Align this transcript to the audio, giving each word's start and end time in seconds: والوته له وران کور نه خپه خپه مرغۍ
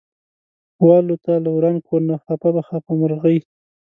والوته 0.87 1.33
له 1.43 1.49
وران 1.55 1.77
کور 1.87 2.01
نه 2.09 2.15
خپه 2.23 2.49
خپه 2.67 2.91
مرغۍ 2.99 3.37